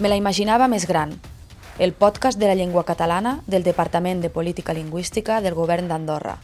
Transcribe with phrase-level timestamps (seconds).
[0.00, 1.10] Me la imaginava més gran,
[1.76, 6.38] el podcast de la llengua catalana del Departament de Política Lingüística del Govern d'Andorra.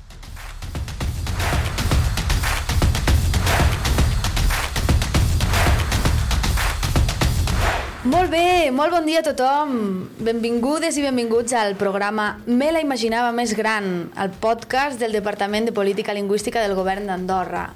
[8.04, 9.72] Molt bé, molt bon dia a tothom.
[10.20, 15.72] Benvingudes i benvinguts al programa Me la imaginava més gran, el podcast del Departament de
[15.72, 17.70] Política Lingüística del Govern d'Andorra.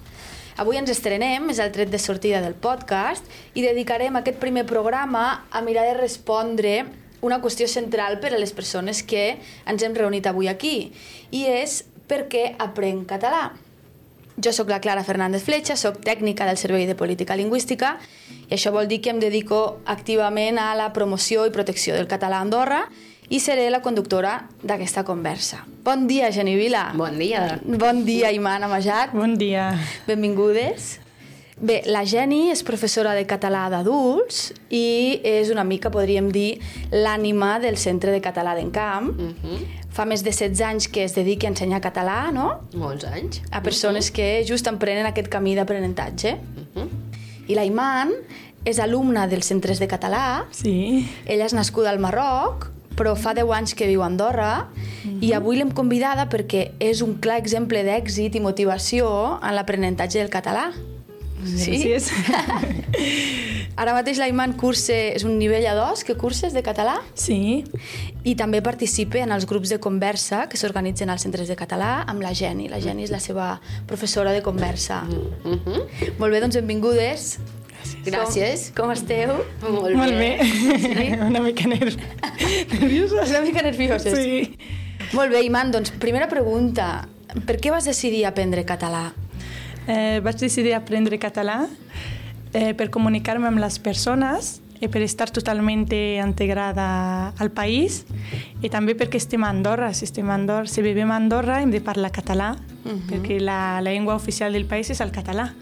[0.60, 3.24] Avui ens estrenem, és el tret de sortida del podcast,
[3.56, 6.74] i dedicarem aquest primer programa a mirar de respondre
[7.24, 10.92] una qüestió central per a les persones que ens hem reunit avui aquí,
[11.32, 13.54] i és per què aprenc català.
[14.36, 17.96] Jo sóc la Clara Fernández Fletxa, sóc tècnica del Servei de Política Lingüística
[18.50, 22.40] i això vol dir que em dedico activament a la promoció i protecció del català
[22.40, 22.84] a Andorra
[23.30, 25.62] i seré la conductora d'aquesta conversa.
[25.86, 26.90] Bon dia, Geni Vila.
[26.98, 27.60] Bon dia.
[27.62, 29.14] Bon dia, Iman Amajat.
[29.14, 29.70] Bon dia.
[30.08, 30.98] Benvingudes.
[31.60, 36.58] Bé, la Geni és professora de català d'adults i és una mica, podríem dir,
[36.90, 39.12] l'ànima del Centre de Català d'Encamp.
[39.14, 39.60] Uh -huh.
[39.90, 42.62] Fa més de 16 anys que es dedica a ensenyar català, no?
[42.74, 43.42] Molts anys.
[43.50, 44.14] A persones uh -huh.
[44.14, 46.32] que just emprenen aquest camí d'aprenentatge.
[46.34, 46.88] Uh -huh.
[47.46, 48.10] I la Iman
[48.64, 50.46] és alumna dels centres de català.
[50.50, 51.06] Sí.
[51.26, 55.18] Ella és nascuda al Marroc, però fa 10 anys que viu a Andorra uh -huh.
[55.20, 60.30] i avui l'hem convidada perquè és un clar exemple d'èxit i motivació en l'aprenentatge del
[60.30, 60.72] català.
[61.40, 62.10] Gràcies.
[63.80, 67.64] Ara mateix la Iman cursa, és un nivell A2 que curses de català Sí.
[68.24, 72.20] i també participa en els grups de conversa que s'organitzen als centres de català amb
[72.20, 72.68] la Geni.
[72.68, 75.06] La Geni és la seva professora de conversa.
[75.08, 75.86] Uh -huh.
[76.18, 77.38] Molt bé, doncs benvingudes.
[78.06, 78.70] Gràcies.
[78.74, 79.34] Com, com esteu?
[79.62, 80.30] Molt, Molt bé.
[80.44, 81.08] Sí?
[81.28, 81.92] Una mica ner...
[82.74, 83.26] nerviosa.
[83.28, 84.16] Una mica nervioses.
[84.16, 84.56] Sí.
[85.16, 87.08] Molt bé, Iman, doncs primera pregunta.
[87.46, 89.10] Per què vas decidir aprendre català?
[89.86, 91.64] Eh, vaig decidir aprendre català
[92.52, 98.04] eh, per comunicar-me amb les persones i per estar totalment integrada al país
[98.64, 99.92] i també perquè estem a Andorra.
[99.92, 103.00] Si, estem a Andorra, si vivim a Andorra hem de parlar català uh -huh.
[103.10, 105.52] perquè la, la llengua oficial del país és el català.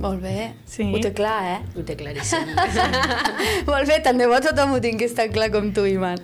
[0.00, 0.52] Molt bé.
[0.66, 0.86] Sí.
[0.94, 1.58] Ho té clar, eh?
[1.76, 2.52] Ho té claríssim.
[3.70, 6.18] Molt bé, tant de bo tothom ho tingui tan clar com tu, Iman.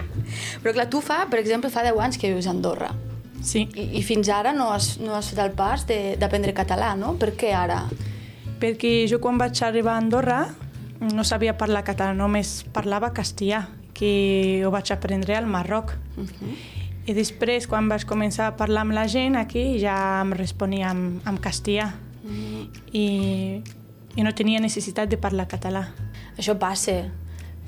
[0.62, 2.92] Però clar, tu fa, per exemple, fa 10 anys que vius a Andorra.
[3.44, 3.66] Sí.
[3.74, 7.14] I, i fins ara no has, no has fet el pas de- d'aprendre català, no?
[7.20, 7.84] Per què ara?
[8.64, 10.38] perquè jo quan vaig arribar a Andorra
[11.12, 15.92] no sabia parlar català, només parlava castellà, que ho vaig aprendre al Marroc.
[16.16, 16.54] Uh -huh.
[17.06, 21.20] I després, quan vaig començar a parlar amb la gent aquí, ja em responia amb,
[21.26, 21.92] amb castellà.
[22.92, 23.62] I,
[24.16, 25.88] I no tenia necessitat de parlar català.
[26.38, 27.12] Això passa,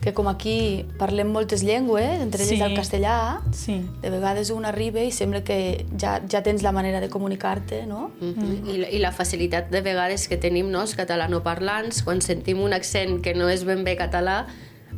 [0.01, 2.63] que com aquí parlem moltes llengües, entre elles Sí.
[2.63, 3.85] el castellà, Sí.
[4.03, 8.13] de vegades un arriba i sembla que ja, ja tens la manera de comunicar-te, no?
[8.21, 8.75] Uh -huh.
[8.75, 12.73] I, la, I la facilitat de vegades que tenim, no, els catalanoparlants, quan sentim un
[12.73, 14.47] accent que no és ben bé català,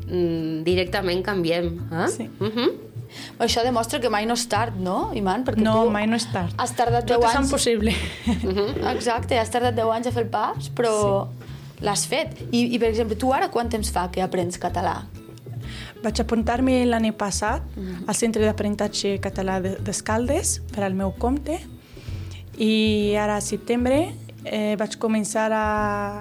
[0.07, 1.79] mm, directament canviem.
[1.93, 2.09] Eh?
[2.09, 2.31] Sí.
[2.41, 2.73] Uh -huh.
[3.39, 5.45] Això demostra que mai no és tard, no, Iman?
[5.47, 6.53] Perquè No, tu mai no és tard.
[6.59, 7.47] Has tardat 10 Tot és anys...
[7.49, 7.95] impossible.
[8.95, 10.93] Exacte, has tardat 10 anys a fer el pas, però
[11.31, 11.55] sí.
[11.87, 12.43] l'has fet.
[12.51, 15.01] I, I, per exemple, tu ara quant temps fa que aprens català?
[16.03, 17.65] Vaig apuntar-me l'any passat
[18.07, 21.57] al Centre d'Aprenentatge Català de- d'Escaldes per al meu compte
[22.59, 23.99] i ara a setembre
[24.45, 25.65] eh, vaig començar a,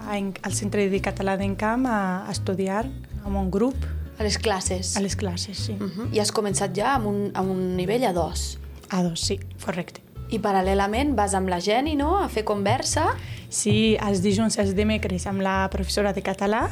[0.10, 2.86] a, al Centre de Català d'Encamp a, a estudiar
[3.24, 3.78] amb un grup
[4.18, 4.96] A les classes?
[4.98, 5.74] a les classes, sí.
[5.80, 6.14] Uh -huh.
[6.14, 8.58] I has començat ja amb un, amb un nivell a dos.
[8.90, 10.02] A dos, sí, correcte.
[10.30, 13.16] I paral·lelament vas amb la Geni, no?, a fer conversa.
[13.50, 16.70] Sí, els dijous i els dimecres amb la professora de català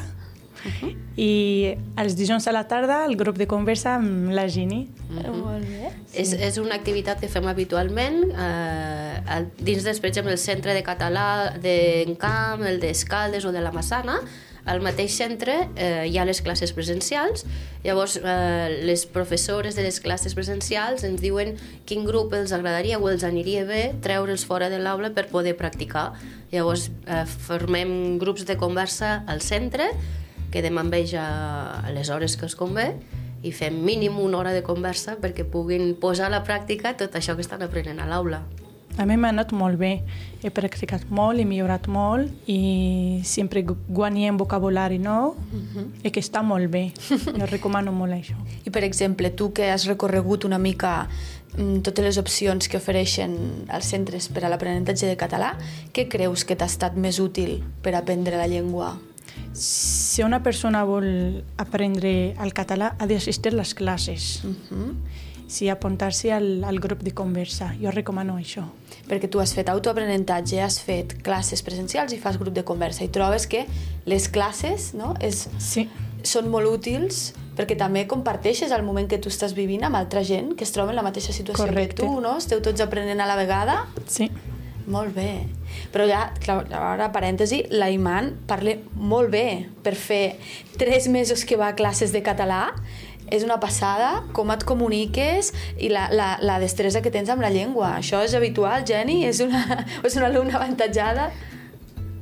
[1.16, 4.86] i els dijous a la tarda el grup de conversa amb la Gini.
[5.08, 5.92] Molt bé.
[6.12, 10.82] És, és una activitat que fem habitualment eh, dins, des, per exemple, el centre de
[10.84, 14.20] català d'Encamp, el d'Escaldes o de la Massana,
[14.66, 17.46] al mateix centre eh, hi ha les classes presencials,
[17.84, 21.54] llavors eh, les professores de les classes presencials ens diuen
[21.86, 26.10] quin grup els agradaria o els aniria bé treure'ls fora de l'aula per poder practicar.
[26.50, 29.92] Llavors eh, formem grups de conversa al centre,
[30.50, 31.28] quedem amb ells a,
[31.94, 32.90] les hores que els convé
[33.46, 37.38] i fem mínim una hora de conversa perquè puguin posar a la pràctica tot això
[37.38, 38.42] que estan aprenent a l'aula.
[38.98, 40.02] A mi m'ha anat molt bé.
[40.42, 45.34] He practicat molt, he millorat molt i sempre gu- guanyem vocabulari nou
[46.02, 46.92] i que està molt bé.
[47.10, 48.36] Jo recomano molt això.
[48.66, 51.08] I, per exemple, tu que has recorregut una mica
[51.58, 55.56] mm, totes les opcions que ofereixen els centres per a l'aprenentatge de català,
[55.92, 58.94] què creus que t'ha estat més útil per aprendre la llengua?
[59.52, 64.42] Si una persona vol aprendre el català, ha d'assistir a les classes.
[64.44, 64.94] Uh -huh.
[65.46, 67.70] Sí, apuntar-se al, al grup de conversa.
[67.78, 68.64] Jo recomano això.
[69.06, 73.10] Perquè tu has fet autoaprenentatge, has fet classes presencials i fas grup de conversa i
[73.14, 73.64] trobes que
[74.10, 75.86] les classes no, és, Sí,
[76.26, 80.52] són molt útils perquè també comparteixes el moment que tu estàs vivint amb altra gent
[80.58, 82.02] que es troba en la mateixa situació Correcte.
[82.02, 82.36] que tu, no?
[82.42, 83.84] Esteu tots aprenent a la vegada.
[84.06, 84.28] Sí.
[84.86, 85.46] Molt bé.
[85.90, 90.36] Però ja, clar, ara, parèntesi, la Iman parla molt bé per fer
[90.78, 92.68] tres mesos que va a classes de català.
[93.32, 95.50] És una passada com et comuniques
[95.82, 97.96] i la, la, la destresa que tens amb la llengua.
[97.98, 99.24] Això és habitual, Jenny?
[99.26, 99.62] És una,
[100.06, 101.30] és una alumna avantatjada?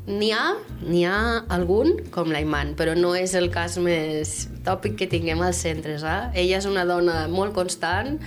[0.04, 0.50] N'hi ha,
[0.84, 1.18] n'hi ha
[1.54, 4.34] algun, com la Iman, però no és el cas més
[4.64, 6.04] tòpic que tinguem als centres.
[6.04, 6.42] Eh?
[6.44, 8.18] Ella és una dona molt constant,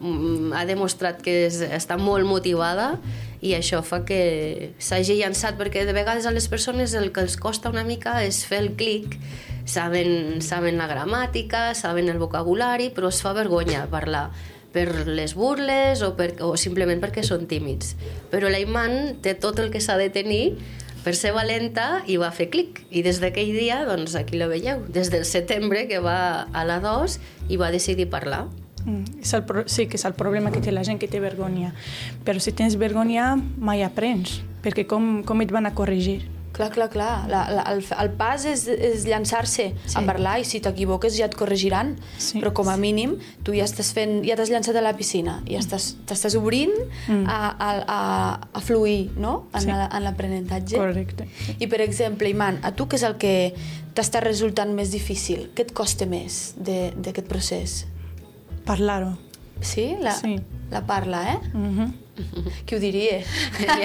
[0.00, 2.98] mm, ha demostrat que és, està molt motivada
[3.40, 7.38] i això fa que s'hagi llançat, perquè de vegades a les persones el que els
[7.40, 9.16] costa una mica és fer el clic,
[9.64, 14.30] saben, saben la gramàtica, saben el vocabulari, però es fa vergonya parlar
[14.72, 17.94] per les burles o, per, o simplement perquè són tímids.
[18.32, 20.56] Però la Iman té tot el que s'ha de tenir
[21.04, 22.82] per ser valenta i va fer clic.
[22.90, 26.80] I des d'aquell dia, doncs aquí la veieu, des del setembre que va a la
[26.82, 27.18] 2
[27.52, 28.46] i va decidir parlar.
[28.86, 29.66] Mm, és el pro...
[29.70, 31.74] Sí, que és el problema que té la gent que té vergonya.
[32.26, 36.22] Però si tens vergonya, mai aprens, perquè com, com et van a corregir?
[36.62, 37.28] Clar, clar, clar.
[37.30, 39.96] La, la, el, el pas és, és llançar-se sí.
[39.98, 41.96] a parlar i si t'equivoques ja et corregiran.
[42.18, 42.38] Sí.
[42.40, 45.58] Però com a mínim tu ja estàs fent, ja t'has llançat a la piscina, ja
[45.58, 46.72] estàs, t'estàs obrint
[47.08, 47.26] Mm.
[47.26, 48.00] a, a, a,
[48.52, 49.48] a fluir no?
[49.54, 49.66] en, Sí.
[49.66, 50.76] la- en l'aprenentatge.
[50.76, 51.26] Correcte.
[51.58, 53.54] I per exemple, Iman, a tu què és el que
[53.94, 55.50] t'està resultant més difícil?
[55.54, 57.86] Què et costa més de- d'aquest procés?
[58.64, 59.16] Parlar-ho.
[59.60, 59.96] Sí?
[60.00, 60.36] La, Sí.
[60.72, 61.38] La parla, eh?
[61.52, 61.92] Mm -hmm.
[62.66, 63.20] Qui ho diria?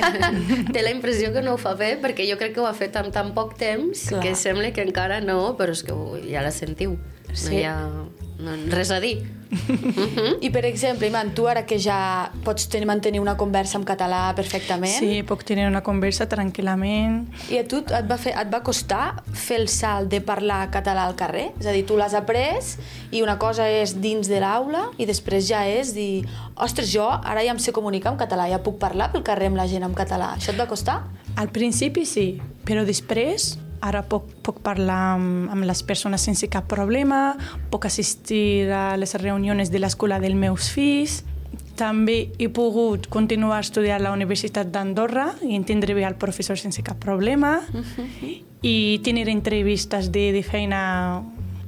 [0.74, 2.96] Té la impressió que no ho fa bé perquè jo crec que ho ha fet
[2.96, 4.22] amb tan poc temps Clar.
[4.24, 5.94] que sembla que encara no, però és que
[6.32, 6.98] ja la sentiu.
[7.34, 7.46] Sí.
[7.46, 7.78] No hi ha
[8.70, 9.26] res a dir.
[10.42, 14.34] I per exemple, Iman, tu ara que ja pots tenir, mantenir una conversa en català
[14.36, 17.22] perfectament, Sí, puc tenir una conversa tranquil·lament.
[17.54, 21.08] I a tu et va, fer, et va costar fer el salt de parlar català
[21.08, 21.52] al carrer?
[21.62, 22.76] És a dir, tu l'has après
[23.12, 26.26] i una cosa és dins de l'aula i després ja és dir
[26.56, 29.60] ostres, jo ara ja em sé comunicar en català, ja puc parlar pel carrer amb
[29.60, 30.34] la gent en català.
[30.36, 31.02] Això et va costar?
[31.38, 32.34] Al principi sí,
[32.68, 37.38] però després ara puc, puc parlar amb, amb les persones sense cap problema,
[37.72, 41.24] puc assistir a les reunions de l'escola dels meus fills,
[41.78, 46.82] també he pogut continuar estudiant a la Universitat d'Andorra i entendre bé el professor sense
[46.84, 47.60] cap problema
[48.66, 50.82] i tenir entrevistes de, de feina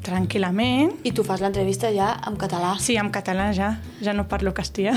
[0.03, 0.95] tranquil·lament.
[1.05, 2.73] I tu fas l'entrevista ja en català.
[2.81, 4.95] Sí, en català ja, ja no parlo castellà.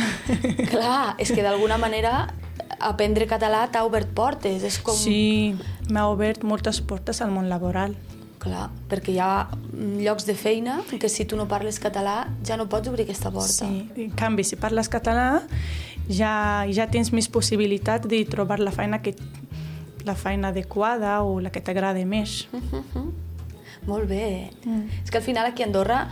[0.73, 2.31] Clar, és que d'alguna manera
[2.83, 4.65] aprendre català t'ha obert portes.
[4.67, 4.97] És com...
[4.97, 5.55] Sí,
[5.91, 7.97] m'ha obert moltes portes al món laboral.
[8.43, 12.57] Clar, perquè hi ha mm, llocs de feina que si tu no parles català ja
[12.59, 13.69] no pots obrir aquesta porta.
[13.69, 15.45] Sí, en canvi, si parles català,
[16.11, 16.33] ja,
[16.67, 19.15] ja tens més possibilitat de trobar la feina, que,
[20.05, 22.49] la feina adequada o la que t'agrada més.
[23.91, 24.51] Molt bé.
[24.65, 24.87] Mm.
[25.03, 26.05] És que al final aquí a Andorra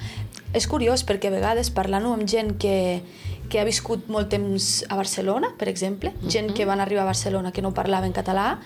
[0.55, 3.03] és curiós perquè a vegades parlant-ho amb gent que,
[3.51, 7.53] que ha viscut molt temps a Barcelona, per exemple, gent que van arribar a Barcelona
[7.53, 8.61] que no parlaven català,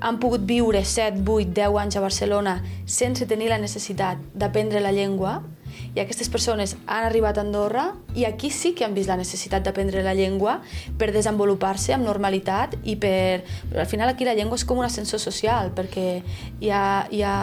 [0.00, 4.92] han pogut viure 7, 8, 10 anys a Barcelona sense tenir la necessitat d'aprendre la
[4.92, 5.40] llengua
[5.96, 9.64] i aquestes persones han arribat a Andorra i aquí sí que han vist la necessitat
[9.64, 10.58] d'aprendre la llengua
[11.00, 13.44] per desenvolupar-se amb normalitat i per...
[13.70, 16.20] Però al final aquí la llengua és com un ascensor social perquè
[16.60, 17.36] hi ha, hi ha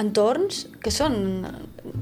[0.00, 1.44] entorns que són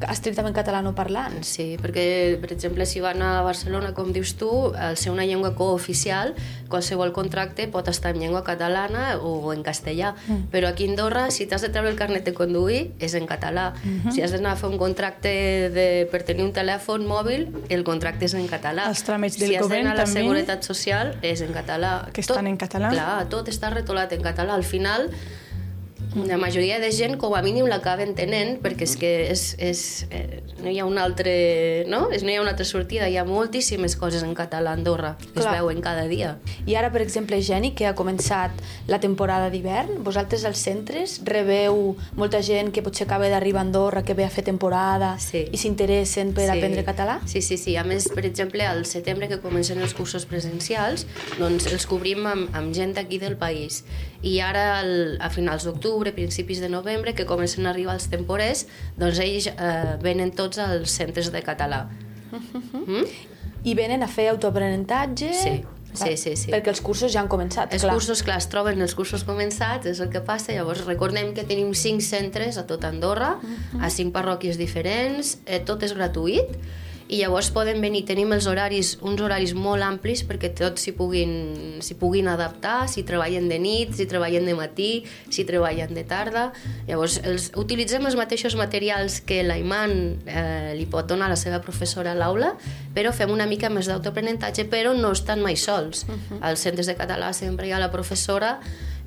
[0.08, 1.48] estrictament catalanoparlants.
[1.58, 5.54] Sí, perquè, per exemple, si van a Barcelona, com dius tu, al ser una llengua
[5.58, 6.34] cooficial,
[6.70, 10.14] qualsevol contracte pot estar en llengua catalana o en castellà.
[10.26, 10.50] Mm.
[10.52, 13.72] Però aquí a Andorra, si t'has de treure el carnet de conduir, és en català.
[13.82, 14.12] Mm -hmm.
[14.12, 15.28] Si has d'anar a fer un contracte
[15.70, 18.88] de, per tenir un telèfon mòbil, el contracte és en català.
[18.88, 20.20] Els tràmits del si has govern d'anar a la també.
[20.20, 22.08] Seguretat Social, és en català.
[22.12, 22.90] Que estan en català.
[22.90, 24.54] Clar, tot està retolat en català.
[24.54, 25.10] Al final,
[26.16, 30.42] la majoria de gent com a mínim l'acaba entenent perquè és que és, és, eh,
[30.62, 31.30] no hi ha una altra
[31.86, 32.08] no?
[32.10, 35.16] És, no hi ha una altra sortida hi ha moltíssimes coses en català a Andorra
[35.20, 35.54] que Clar.
[35.54, 36.36] es veuen cada dia
[36.66, 38.52] I ara, per exemple, Geni, que ha començat
[38.88, 44.02] la temporada d'hivern, vosaltres als centres rebeu molta gent que potser acaba d'arribar a Andorra,
[44.04, 45.44] que ve a fer temporada Sí.
[45.52, 47.18] i s'interessen per aprendre català?
[47.26, 47.76] Sí, sí, sí.
[47.76, 51.06] A més, per exemple, al setembre que comencen els cursos presencials,
[51.38, 53.82] doncs els cobrim amb, amb gent d'aquí del país.
[54.22, 58.66] I ara, al, a finals d'octubre, principis de novembre, que comencen a arribar els temporers,
[58.96, 61.86] doncs ells eh, venen tots als centres de català.
[62.88, 63.04] Mm?
[63.64, 65.28] I venen a fer autoaprenentatge?
[65.34, 65.52] Sí,
[65.88, 66.50] Clar, sí, sí, sí.
[66.52, 67.94] Perquè els cursos ja han començat, Els clar.
[67.96, 70.52] cursos, clar, es troben els cursos començats, és el que passa.
[70.52, 73.38] Llavors, recordem que tenim cinc centres a tot Andorra,
[73.80, 76.58] a cinc parròquies diferents, eh, tot és gratuït,
[77.08, 81.30] i llavors poden venir, tenim els horaris, uns horaris molt amplis perquè tots s'hi puguin,
[82.00, 84.90] puguin adaptar, si treballen de nit, si treballen de matí,
[85.32, 86.50] si treballen de tarda.
[86.88, 89.94] Llavors, els, utilitzem els mateixos materials que l'Aiman
[90.28, 92.52] eh, li pot donar a la seva professora a l'aula,
[92.92, 96.04] però fem una mica més d'autoaprenentatge, però no estan mai sols.
[96.04, 96.38] Uh -huh.
[96.42, 98.60] Als centres de català sempre hi ha la professora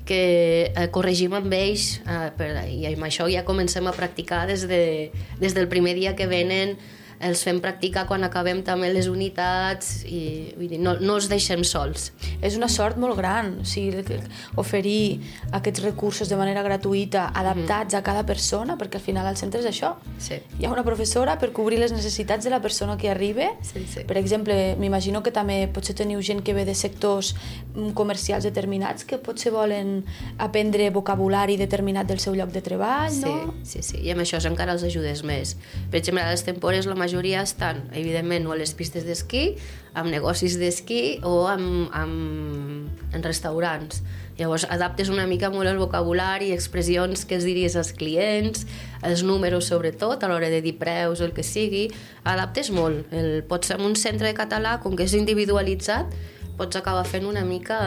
[0.04, 4.66] que eh, corregim amb ells eh, per, i amb això ja comencem a practicar des,
[4.66, 6.76] de, des del primer dia que venen
[7.22, 11.62] els fem practicar quan acabem també les unitats i vull dir, no, no els deixem
[11.66, 12.10] sols.
[12.42, 14.18] És una sort molt gran, o sigui,
[14.58, 15.22] oferir
[15.54, 17.98] aquests recursos de manera gratuïta, adaptats mm.
[18.00, 19.94] a cada persona, perquè al final al centre és això.
[20.18, 20.40] Sí.
[20.58, 23.52] Hi ha una professora per cobrir les necessitats de la persona que arriba.
[23.62, 24.04] Sí, sí.
[24.08, 27.36] Per exemple, m'imagino que també potser teniu gent que ve de sectors
[27.74, 30.00] mm, comercials determinats que potser volen
[30.42, 33.54] aprendre vocabulari determinat del seu lloc de treball, sí, no?
[33.62, 35.54] Sí, sí, i amb això encara els ajudes més.
[35.92, 39.56] Per exemple, a les temporades la majoria estan, evidentment, o a les pistes d'esquí,
[39.94, 44.02] amb negocis d'esquí o amb, amb, en restaurants.
[44.38, 48.66] Llavors, adaptes una mica molt el vocabulari, expressions que es diries als clients,
[49.02, 51.90] els números sobretot, a l'hora de dir preus o el que sigui,
[52.24, 53.12] adaptes molt.
[53.12, 56.16] El, pots ser en un centre de català, com que és individualitzat,
[56.56, 57.78] pots acabar fent una mica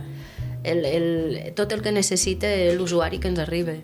[0.00, 0.02] eh,
[0.64, 3.76] el, el, tot el que necessita l'usuari que ens arriba.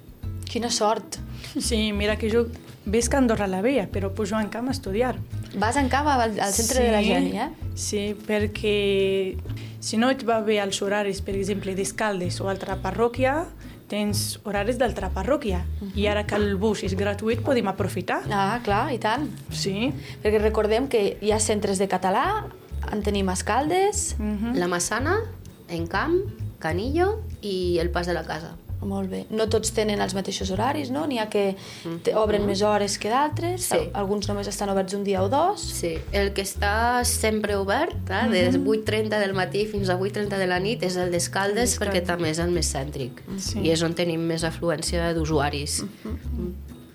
[0.48, 1.20] Quina sort!
[1.56, 2.46] Sí, mira que jo
[2.86, 5.16] visc a Andorra la Vella, però pujo en camp a estudiar.
[5.58, 7.50] Vas en camp al, al centre sí, de la Geni, eh?
[7.74, 9.36] Sí, perquè
[9.82, 13.42] si no et va bé els horaris, per exemple, d'Escaldes o altra parròquia,
[13.90, 15.64] tens horaris d'altra parròquia.
[15.80, 15.98] Uh -huh.
[15.98, 18.22] I ara que el bus és gratuït, podem aprofitar.
[18.30, 19.28] Ah, clar, i tant.
[19.50, 19.92] Sí.
[20.22, 22.46] Perquè recordem que hi ha centres de català,
[22.92, 24.16] en tenim Escaldes...
[24.18, 24.54] Uh -huh.
[24.54, 25.20] La Massana,
[25.68, 26.16] Encamp,
[26.58, 28.56] Canillo i el Pas de la Casa.
[28.82, 29.24] Molt bé.
[29.30, 31.06] No tots tenen els mateixos horaris, no?
[31.08, 31.56] N'hi ha que
[32.04, 33.78] te- obren més hores que d'altres, Sí.
[33.94, 35.60] alguns només estan oberts un dia o dos.
[35.60, 40.46] Sí, el que està sempre obert, eh, des 8.30 del matí fins a 8.30 de
[40.46, 43.22] la nit, és el d'Escaldes, perquè també és el més cèntric.
[43.38, 43.60] Sí.
[43.64, 45.82] I és on tenim més afluència d'usuaris.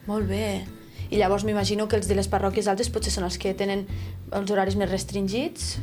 [0.08, 0.64] Molt bé.
[1.12, 3.86] I llavors m'imagino que els de les parròquies altes potser són els que tenen
[4.32, 5.78] els horaris més restringits.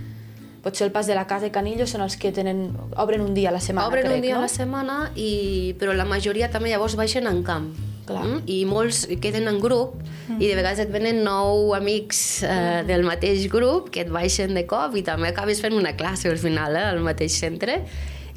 [0.62, 3.52] Potser el pas de la casa i Canillo són els que tenen, obren un dia
[3.52, 4.40] a la setmana, Obren crec, un dia no?
[4.42, 5.30] a la setmana, i,
[5.78, 7.70] però la majoria també llavors baixen en camp.
[8.08, 8.24] Clar.
[8.24, 8.42] Mm?
[8.48, 9.98] I molts queden en grup
[10.38, 14.64] i de vegades et venen nou amics eh, del mateix grup que et baixen de
[14.68, 17.82] cop i també acabes fent una classe al final eh, al mateix centre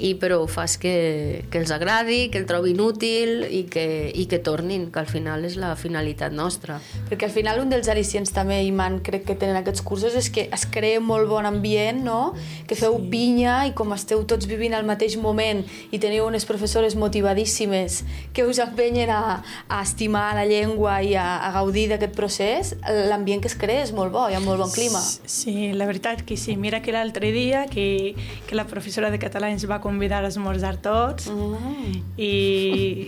[0.01, 3.85] i però fas que, que els agradi, que el trobin útil i que,
[4.17, 6.79] i que tornin, que al final és la finalitat nostra.
[7.09, 10.47] Perquè al final un dels al·licients també, Iman, crec que tenen aquests cursos, és que
[10.49, 12.33] es crea molt bon ambient, no?
[12.67, 13.09] Que feu sí.
[13.13, 15.61] pinya i com esteu tots vivint al mateix moment
[15.93, 18.01] i teniu unes professores motivadíssimes
[18.33, 19.21] que us empenyen a,
[19.69, 22.73] a estimar la llengua i a, a gaudir d'aquest procés,
[23.11, 25.01] l'ambient que es crea és molt bo, hi ha molt bon clima.
[25.01, 26.57] Sí, la veritat que sí.
[26.57, 28.15] Mira que l'altre dia que,
[28.49, 29.90] que la professora de català ens va convidar
[30.25, 32.01] a esmorzar tots Mm.
[32.17, 32.31] i,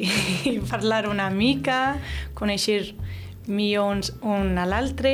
[0.52, 1.98] i parlar una mica,
[2.36, 2.94] conèixer
[3.48, 5.12] millor uns un a l'altre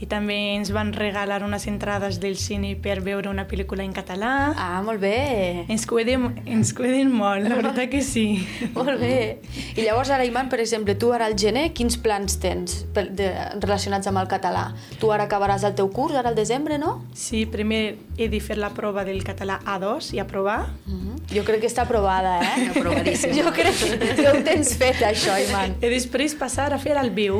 [0.00, 4.52] i també ens van regalar unes entrades del cine per veure una pel·lícula en català.
[4.56, 5.64] Ah, molt bé.
[5.68, 8.24] Ens cuiden, ens cuiden molt, la veritat que sí.
[8.74, 9.40] Molt bé.
[9.76, 13.28] I llavors ara, Iman, per exemple, tu ara al gener, quins plans tens pel- de,
[13.60, 14.66] relacionats amb el català?
[15.00, 17.04] Tu ara acabaràs el teu curs, ara al desembre, no?
[17.14, 20.70] Sí, primer he de fer la prova del català A2 i aprovar.
[21.32, 22.68] Jo crec que està aprovada, eh?
[22.74, 23.34] Aprovadíssima.
[23.36, 23.74] jo crec
[24.16, 25.76] que ho tens fet, això, Iman.
[25.82, 27.33] I després passar a fer el viu.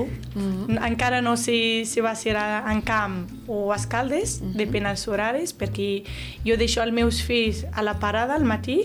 [0.84, 5.52] Encara no sé si va ser a- en camp o a Escaldes, depèn dels horaris,
[5.56, 6.04] perquè
[6.46, 8.80] jo deixo els meus fills a la parada al matí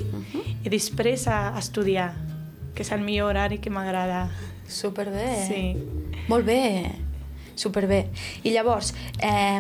[0.64, 2.14] i després a, a estudiar,
[2.76, 4.30] que és el millor horari que m'agrada.
[4.70, 5.30] Superbé.
[5.48, 5.64] Sí.
[6.30, 6.92] Molt bé.
[7.56, 8.04] Superbé.
[8.44, 9.60] I llavors, eh,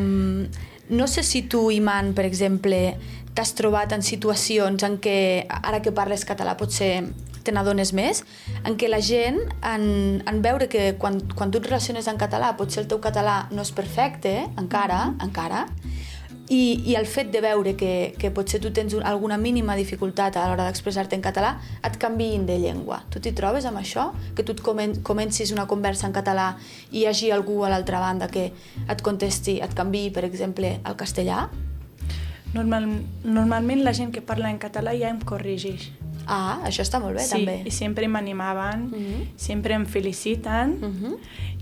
[0.90, 2.96] no sé si tu, Iman, per exemple,
[3.34, 7.04] t'has trobat en situacions en què, ara que parles català, potser
[7.50, 8.22] te n'adones més,
[8.64, 9.88] en què la gent, en,
[10.30, 13.66] en veure que quan, quan tu et relaciones en català, potser el teu català no
[13.66, 15.66] és perfecte, encara, encara,
[16.50, 20.38] i, i el fet de veure que, que potser tu tens un, alguna mínima dificultat
[20.38, 21.54] a l'hora d'expressar-te en català,
[21.86, 23.04] et canviïn de llengua.
[23.14, 24.10] Tu t'hi trobes amb això?
[24.36, 26.52] Que tu comen comencis una conversa en català
[26.90, 30.98] i hi hagi algú a l'altra banda que et contesti, et canviï, per exemple, al
[30.98, 31.48] castellà?
[32.56, 32.90] Normal,
[33.24, 35.92] normalment la gent que parla en català ja em corregeix.
[36.32, 37.56] Ah, això està molt bé, sí, també.
[37.66, 39.24] i sempre m'animaven, Mhm.
[39.36, 40.78] sempre em feliciten.
[40.80, 41.16] Mhm.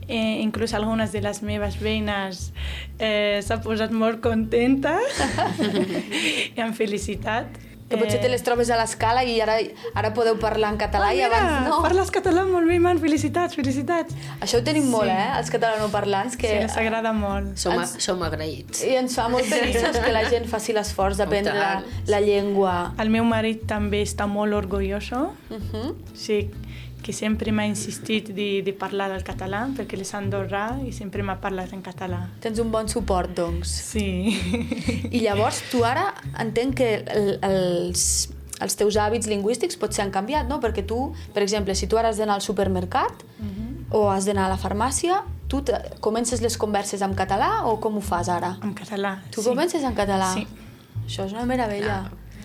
[0.09, 2.53] Eh, inclús algunes de les meves veïnes
[2.99, 4.97] eh, s'ha posat molt contenta
[6.55, 7.47] i han felicitat.
[7.87, 9.53] Que potser te les trobes a l'escala i ara,
[9.95, 11.77] ara podeu parlar en català ah, i abans no.
[11.85, 14.13] parles català molt bé, man, felicitats, felicitats.
[14.43, 17.55] Això ho tenim molt, eh, els catalanoparlants, que Sí, ens agrada molt.
[17.57, 18.83] Som, Ens- som agraïts.
[18.83, 21.71] i ens fa molt feliços que la gent faci l'esforç d'aprendre la,
[22.11, 22.93] la llengua.
[22.99, 25.31] El meu marit també està molt orgulloso.
[25.49, 25.95] Uh -huh.
[26.13, 26.49] Sí,
[27.07, 31.37] que sempre m'ha insistit de, de parlar el català, perquè és andorrà i sempre m'ha
[31.39, 32.25] parlat en català.
[32.43, 33.71] Tens un bon suport, doncs.
[33.93, 34.35] Sí.
[35.15, 36.09] I llavors, tu ara
[36.43, 38.03] entenc que el, els,
[38.59, 40.59] els teus hàbits lingüístics potser han canviat, no?
[40.59, 40.99] Perquè tu,
[41.31, 43.23] per exemple, si tu ara has d'anar al supermercat
[43.95, 47.95] o has d'anar a la farmàcia, tu te, comences les converses en català o com
[47.95, 48.57] ho fas ara?
[48.67, 49.47] en català, Tu sí.
[49.47, 50.33] comences en català?
[50.35, 50.43] Sí.
[51.05, 52.01] Això és una meravella.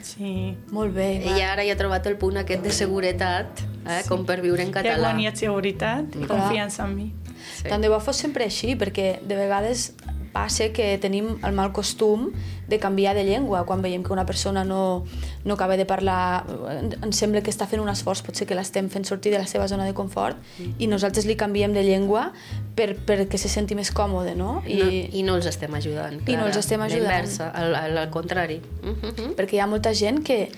[0.06, 0.54] Sí.
[0.70, 1.16] Molt bé.
[1.26, 4.72] I ara ja he trobat el punt aquest de seguretat, eh, com per viure en
[4.72, 5.10] Ja català.
[5.12, 6.28] guanyat seguretat i Clar.
[6.28, 7.12] confiança en mi.
[7.56, 7.68] Sí.
[7.68, 9.92] Tant de bo fos sempre així, perquè de vegades
[10.32, 12.30] passa que tenim el mal costum
[12.66, 13.66] de canviar de llengua.
[13.66, 15.04] Quan veiem que una persona no,
[15.44, 18.88] no acaba de parlar, en- ens sembla que està fent un esforç, potser que l'estem
[18.88, 20.38] fent sortir de la seva zona de confort,
[20.78, 22.32] i nosaltres li canviem de llengua
[22.74, 24.62] per, perquè se senti més còmode, no?
[24.66, 26.22] I, no, I no els estem ajudant.
[26.26, 27.02] I no els estem ajudant.
[27.02, 28.62] L'inversa, al, al, al contrari.
[28.82, 29.34] Uh -huh.
[29.36, 30.48] perquè hi ha molta gent que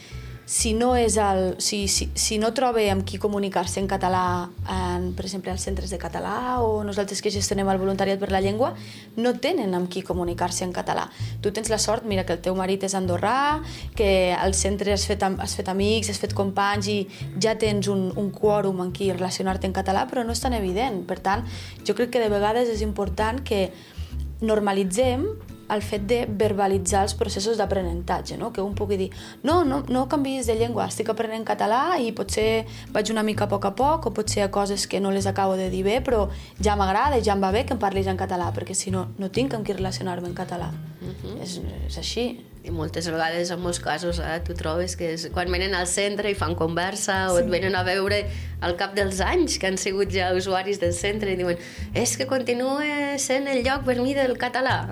[0.46, 5.06] si no, és el, si, si, si no troba amb qui comunicar-se en català, en,
[5.16, 8.74] per exemple, als centres de català o nosaltres que gestionem el voluntariat per la llengua,
[9.16, 11.06] no tenen amb qui comunicar-se en català.
[11.40, 13.62] Tu tens la sort, mira, que el teu marit és andorrà,
[13.96, 16.98] que al centre has fet, has fet amics, has fet companys i
[17.40, 21.02] ja tens un, un quòrum en qui relacionar-te en català, però no és tan evident.
[21.08, 21.48] Per tant,
[21.88, 23.70] jo crec que de vegades és important que
[24.44, 25.24] normalitzem
[25.70, 28.52] el fet de verbalitzar els processos d'aprenentatge, no?
[28.52, 29.10] que un pugui dir
[29.42, 33.50] no, no, no canvis de llengua, estic aprenent català i potser vaig una mica a
[33.50, 36.00] poc a poc o potser hi ha coses que no les acabo de dir bé
[36.04, 36.26] però
[36.60, 39.08] ja m'agrada i ja em va bé que em parlis en català perquè si no,
[39.18, 40.72] no tinc amb qui relacionar-me en català.
[41.42, 42.53] és, és així.
[42.64, 46.30] I moltes vegades, en molts casos, eh, tu trobes que és, quan venen al centre
[46.32, 48.22] i fan conversa o et venen a veure
[48.64, 51.60] al cap dels anys que han sigut ja usuaris del centre i diuen
[51.92, 54.88] és que continua sent el lloc per mi del català.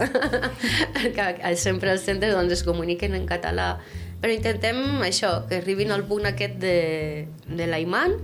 [1.16, 3.78] que sempre als centres doncs, es comuniquen en català.
[4.20, 6.76] Però intentem això, que arribin al punt aquest de,
[7.48, 8.18] de l'Aiman,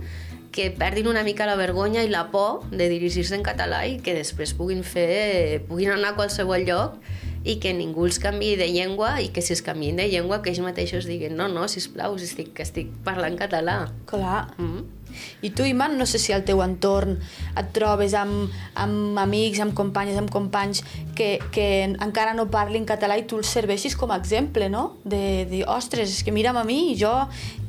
[0.53, 4.13] que perdin una mica la vergonya i la por de dirigir-se en català i que
[4.13, 7.01] després puguin fer, puguin anar a qualsevol lloc
[7.43, 10.51] i que ningú els canvi de llengua i que si es canvien de llengua que
[10.51, 13.81] ells mateixos diguin no, no, sisplau, si estic, que estic parlant català.
[14.09, 14.49] Clar.
[14.57, 14.98] Mm.
[15.41, 17.17] I tu, Iman, no sé si al teu entorn
[17.57, 20.83] et trobes amb, amb amics, amb companyes, amb companys
[21.15, 24.97] que, que encara no parlin català i tu els serveixis com a exemple, no?
[25.03, 27.11] De dir, ostres, és que mira'm a mi, jo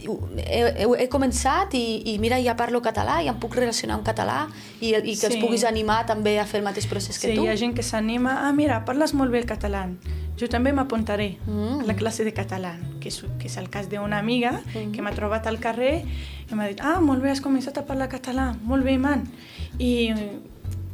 [0.01, 4.05] he, he, he començat i, i mira, ja parlo català i em puc relacionar en
[4.07, 4.47] català
[4.81, 5.41] i, i que els Sí.
[5.41, 7.45] puguis animar també a fer el mateix procés que Sí, tu.
[7.45, 9.87] hi ha gent que s'anima, ah, mira, parles molt bé el català.
[10.39, 11.81] Jo també m'apuntaré Mm.
[11.81, 14.93] a la classe de català, que és, que és el cas d'una amiga Mm.
[14.93, 16.05] que m'ha trobat al carrer
[16.51, 19.29] i m'ha dit, ah, molt bé, has començat a parlar català, molt bé, man.
[19.79, 20.13] I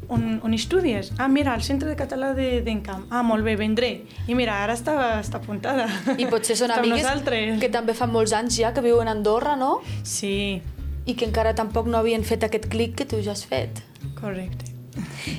[0.08, 1.12] on, on estudies?
[1.18, 3.06] Ah, mira, al centre de català de- d'Encamp.
[3.10, 4.04] Ah, molt bé, vendré.
[4.28, 5.88] I mira, ara està, està apuntada.
[6.18, 7.58] I potser són amigues nosaltres.
[7.60, 9.80] que també fa molts anys ja que viuen a Andorra, no?
[10.04, 10.62] Sí,
[11.06, 13.82] I que encara tampoc no havien fet aquest clic que tu ja has fet.
[14.20, 14.72] correcte.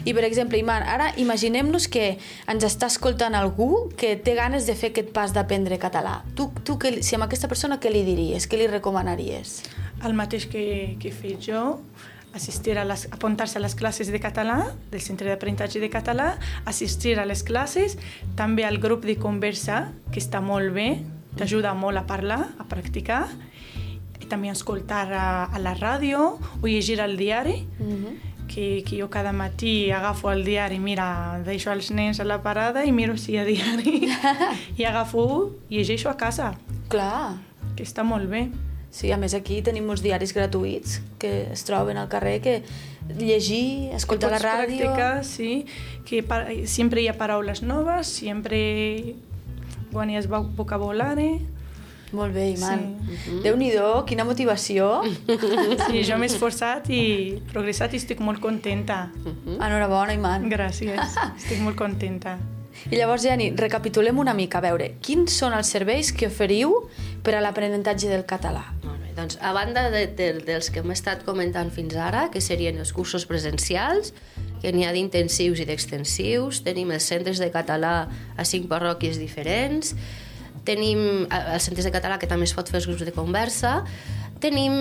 [0.04, 2.17] I, per exemple, Iman, ara imaginem-nos que
[2.48, 6.22] ens està escoltant algú que té ganes de fer aquest pas d'aprendre català.
[6.36, 8.48] Tu, tu que, si amb aquesta persona, què li diries?
[8.48, 9.62] Què li recomanaries?
[10.06, 11.80] El mateix que, que he fet jo,
[12.38, 14.60] assistir a les, apuntar-se a les classes de català,
[14.91, 16.36] del centre d'aprenentatge de català,
[16.70, 17.98] assistir a les classes,
[18.38, 20.89] també al grup de conversa, que està molt bé,
[21.38, 23.26] t'ajuda molt a parlar, a practicar,
[24.22, 28.37] i també escoltar a, a la ràdio o llegir al diari, Mm -hmm.
[28.47, 32.86] Que, que jo cada matí agafo el diari, mira, deixo els nens a la parada
[32.86, 34.07] i miro si hi ha diari,
[34.79, 36.53] i agafo i llegeixo a casa,
[36.89, 37.36] Clar.
[37.75, 38.47] que està molt bé.
[38.89, 42.53] Sí, a més aquí tenim molts diaris gratuïts que es troben al carrer que
[43.19, 44.79] llegir, escoltar la ràdio...
[44.88, 45.65] practicar, sí,
[46.07, 49.13] que pa sempre hi ha paraules noves, sempre
[49.91, 51.41] guanyes vo- vocabulari.
[52.15, 52.84] Molt bé, Iman.
[53.04, 53.17] Sí.
[53.26, 53.38] Sí.
[53.43, 55.02] Déu-n'hi-do, quina motivació.
[55.28, 57.02] Sí, jo m'he esforçat i
[57.52, 59.08] progressat i estic molt contenta.
[59.58, 60.48] Enhorabona, Iman.
[60.52, 62.38] Gràcies, estic molt contenta.
[62.91, 66.86] I llavors, Jenny, recapitulem una mica, a veure, quins són els serveis que oferiu
[67.26, 68.63] per a l'aprenentatge del català?
[68.86, 72.39] Molt bé, doncs a banda de, de, dels que hem estat comentant fins ara, que
[72.43, 74.13] serien els cursos presencials,
[74.62, 77.98] que n'hi ha d'intensius i d'extensius, tenim els centres de català
[78.38, 79.96] a cinc parròquies diferents,
[80.67, 83.80] tenim els centres de català que també es pot fer els grups de conversa,
[84.38, 84.73] Tenim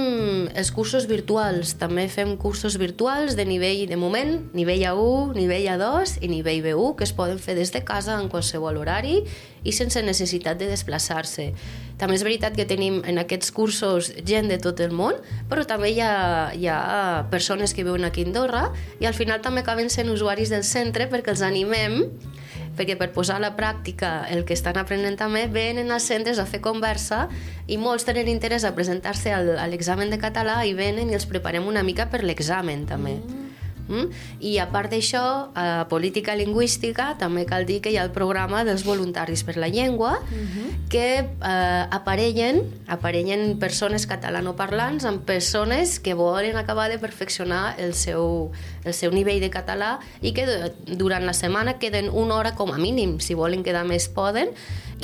[0.53, 6.19] els cursos virtuals, també fem cursos virtuals de nivell, de moment, nivell A1, nivell A2
[6.21, 9.23] i nivell B1, que es poden fer des de casa en qualsevol horari
[9.65, 11.49] i sense necessitat de desplaçar-se.
[11.97, 15.17] També és veritat que tenim en aquests cursos gent de tot el món,
[15.49, 18.67] però també hi ha, hi ha persones que viuen aquí a Andorra
[19.01, 22.03] i al final també acaben sent usuaris del centre perquè els animem
[22.77, 26.47] perquè per posar a la pràctica el que estan aprenent també venen als centres a
[26.47, 27.27] fer conversa
[27.67, 31.67] i molts tenen interès a presentar-se a l'examen de català i venen i els preparem
[31.67, 33.17] una mica per l'examen també.
[33.17, 33.46] Mm.
[33.89, 34.11] Mm?
[34.41, 35.23] I a part d'això,
[35.55, 39.69] a política lingüística també cal dir que hi ha el programa dels voluntaris per la
[39.69, 40.89] llengua mm -hmm.
[40.89, 48.51] que eh, aparellen, aparellen persones catalanoparlants amb persones que volen acabar de perfeccionar el seu,
[48.85, 52.79] el seu nivell de català i que durant la setmana queden una hora com a
[52.79, 54.49] mínim, si volen quedar més poden,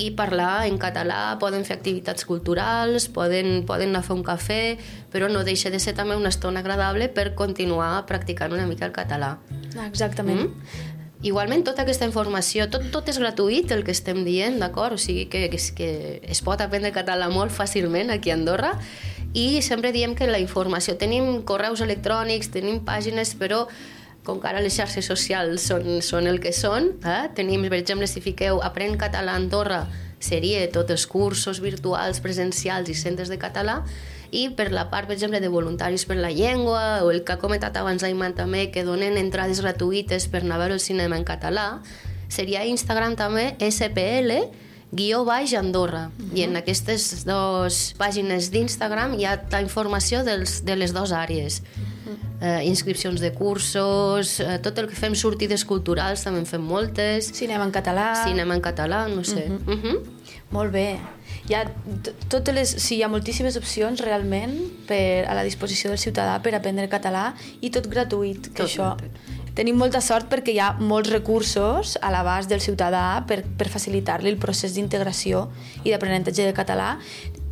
[0.00, 4.62] i parlar en català, poden fer activitats culturals, poden, poden anar a fer un cafè,
[5.12, 8.96] però no deixa de ser també una estona agradable per continuar practicant una mica el
[8.96, 9.37] català.
[9.87, 10.48] Exactament.
[10.48, 10.90] Mm?
[11.22, 14.96] Igualment, tota aquesta informació, tot, tot és gratuït, el que estem dient, d'acord?
[14.96, 15.90] O sigui que, que, que
[16.26, 18.72] es pot aprendre català molt fàcilment aquí a Andorra
[19.33, 23.68] i sempre diem que la informació, tenim correus electrònics, tenim pàgines, però
[24.25, 27.27] com que ara les xarxes socials són, són el que són, eh?
[27.35, 29.83] tenim, per exemple, si fiqueu Aprèn català a Andorra,
[30.23, 33.81] seria tots els cursos virtuals, presencials i centres de català,
[34.33, 37.43] i per la part, per exemple, de voluntaris per la llengua, o el que ha
[37.43, 41.27] comentat abans l'Aiman també, que donen entrades gratuïtes per anar a veure el cinema en
[41.29, 41.67] català,
[42.33, 44.39] seria Instagram també SPL,
[44.93, 46.11] guió baix Andorra.
[46.17, 46.39] Uh -huh.
[46.39, 51.61] I en aquestes dues pàgines d'Instagram hi ha la informació dels, de les dues àrees.
[51.61, 51.91] Uh -huh.
[52.41, 57.33] Eh, inscripcions de cursos, eh, tot el que fem sortides culturals, també en fem moltes.
[57.37, 58.09] Cinema en català.
[58.25, 59.49] Cinema en català, no sé.
[59.49, 59.75] Uh -huh.
[59.75, 60.01] Uh -huh.
[60.51, 60.99] Molt bé.
[61.49, 61.65] Hi ha,
[62.29, 64.53] totes les, sí, hi ha moltíssimes opcions realment
[64.87, 68.97] per, a la disposició del ciutadà per aprendre català i tot gratuït, que tot això...
[68.97, 69.41] Gratuït.
[69.53, 74.31] Tenim molta sort perquè hi ha molts recursos a l'abast del ciutadà per, per facilitar-li
[74.33, 75.51] el procés d'integració
[75.85, 76.95] i d'aprenentatge de català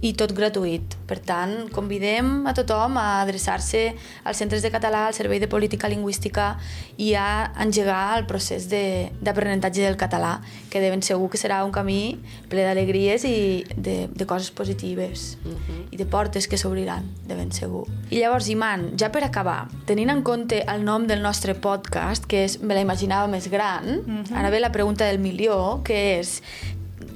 [0.01, 0.97] i tot gratuït.
[1.09, 3.83] Per tant, convidem a tothom a adreçar-se
[4.25, 6.55] als centres de català, al Servei de Política Lingüística
[6.97, 10.39] i a engegar el procés d'aprenentatge de, del català,
[10.73, 13.37] que de ben segur que serà un camí ple d'alegries i
[13.77, 15.57] de, de coses positives uh mhm.
[15.69, 15.83] -huh.
[15.91, 17.87] i de portes que s'obriran, de ben segur.
[18.11, 22.45] I llavors, Iman, ja per acabar, tenint en compte el nom del nostre podcast, que
[22.45, 24.25] és Me la imaginava més gran, uh mhm.
[24.25, 24.37] -huh.
[24.37, 26.43] ara ve la pregunta del milió, que és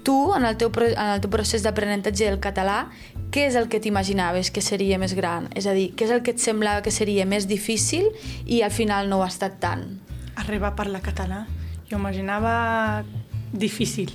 [0.06, 2.84] tu, en el teu, en el teu procés d'aprenentatge del català,
[3.34, 5.48] què és el que t'imaginaves que seria més gran?
[5.56, 8.10] És a dir, què és el que et semblava que seria més difícil
[8.46, 9.88] i al final no ho ha estat tant?
[10.44, 11.44] Arribar a parlar català.
[11.90, 13.02] Jo imaginava
[13.52, 14.14] difícil.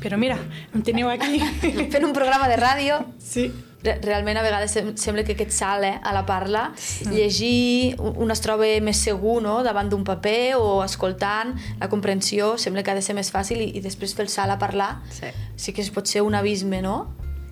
[0.00, 0.38] Però mira,
[0.74, 1.40] em teniu aquí.
[1.92, 3.02] Fent un programa de ràdio.
[3.20, 3.50] Sí
[3.82, 7.06] realment a vegades sembla que aquest salt eh, a la parla, sí.
[7.08, 9.60] llegir un es troba més segur no?
[9.64, 13.70] davant d'un paper o escoltant, la comprensió sembla que ha de ser més fàcil i,
[13.78, 15.32] i després fer el salt a parlar sí.
[15.56, 16.98] sí que es pot ser un abisme, no?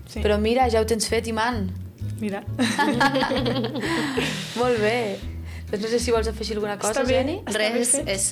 [0.09, 0.21] Sí.
[0.23, 1.67] Però mira, ja ho tens fet, Iman.
[2.19, 2.41] Mira.
[4.59, 5.19] Molt bé.
[5.69, 7.39] Doncs no sé si vols afegir alguna cosa, Geni.
[7.53, 8.31] Res, és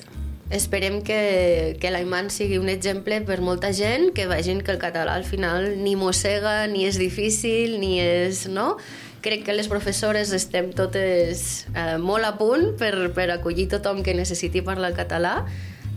[0.49, 5.17] esperem que, que l'Aiman sigui un exemple per molta gent, que vegin que el català
[5.17, 8.47] al final ni mossega, ni és difícil, ni és...
[8.47, 8.75] no?
[9.25, 14.13] Crec que les professores estem totes eh, molt a punt per, per acollir tothom que
[14.15, 15.41] necessiti parlar català.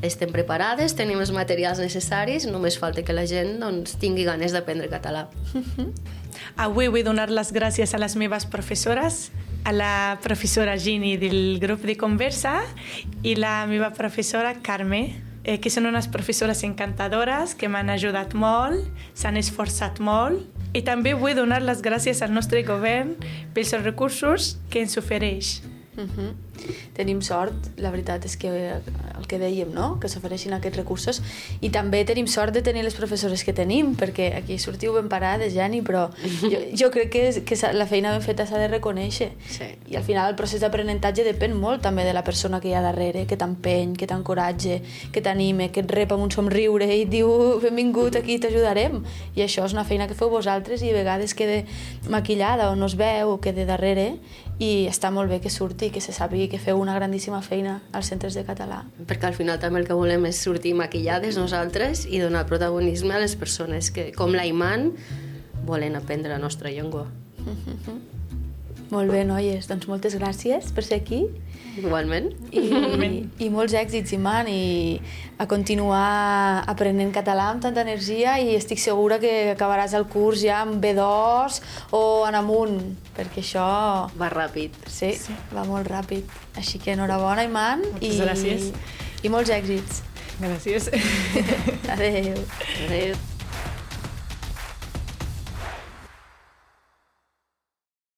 [0.03, 4.89] Estem preparades, tenim els materials necessaris, només falta que la gent doncs, tingui ganes d'aprendre
[4.91, 5.29] català.
[6.65, 9.29] Avui vull donar les gràcies a les meves professores,
[9.65, 12.61] a la professora Gini del grup de conversa
[13.23, 18.87] i la meva professora Carme, eh, que són unes professores encantadores que m'han ajudat molt,
[19.15, 20.47] s'han esforçat molt
[20.77, 23.17] i també vull donar les gràcies al nostre govern
[23.55, 25.61] pels recursos que ens ofereix.
[25.97, 26.33] Uh -huh.
[26.95, 28.49] Tenim sort, la veritat és que
[29.21, 29.93] el que dèiem, no?
[30.01, 31.21] que s'ofereixin aquests recursos
[31.61, 35.53] i també tenim sort de tenir les professores que tenim, perquè aquí sortiu ben parades,
[35.55, 36.09] Jani, però
[36.43, 39.31] jo, jo crec que, que la feina ben feta s'ha de reconèixer.
[39.51, 39.69] Sí.
[39.93, 42.83] I al final el procés d'aprenentatge depèn molt també de la persona que hi ha
[42.85, 44.81] darrere, que t'empeny, que t'encoratge,
[45.13, 49.01] que t'anime, que et rep amb un somriure i et diu benvingut, aquí t'ajudarem.
[49.37, 51.63] I això és una feina que feu vosaltres i a vegades queda
[52.09, 54.15] maquillada o no es veu o queda darrere
[54.61, 57.79] i està molt bé que surti i que se sàpiga que feu una grandíssima feina
[57.97, 58.83] als centres de català.
[59.09, 63.23] Perquè al final també el que volem és sortir maquillades nosaltres i donar protagonisme a
[63.25, 64.91] les persones que, com l'Aiman,
[65.65, 67.09] volen aprendre la nostra llengua.
[68.95, 69.71] Molt bé, noies.
[69.71, 71.25] Doncs moltes gràcies per ser aquí
[71.79, 72.31] Igualment.
[72.51, 72.63] I,
[73.45, 74.99] i molts èxits, Iman, i
[75.41, 80.61] a continuar aprenent català amb tanta energia i estic segura que acabaràs el curs ja
[80.65, 81.61] amb B2
[81.97, 82.81] o en amunt,
[83.21, 83.65] perquè això
[84.19, 84.77] Va ràpid.
[84.89, 85.37] sí, sí.
[85.55, 86.25] va molt ràpid.
[86.57, 88.71] Així que enhorabona, Iman, Moltes i, gràcies.
[89.23, 90.03] i molts èxits.
[90.41, 90.89] Gràcies.
[91.97, 92.41] Adéu.
[92.87, 93.30] Adéu.